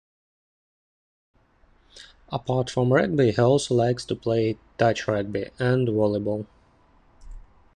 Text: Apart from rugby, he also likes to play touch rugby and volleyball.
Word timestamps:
Apart 2.29 2.71
from 2.71 2.91
rugby, 2.91 3.33
he 3.33 3.39
also 3.39 3.75
likes 3.75 4.03
to 4.05 4.15
play 4.15 4.57
touch 4.79 5.07
rugby 5.07 5.51
and 5.59 5.89
volleyball. 5.89 6.47